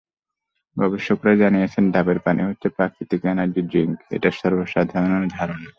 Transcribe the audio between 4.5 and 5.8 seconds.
সাধারণেরও ধারণা।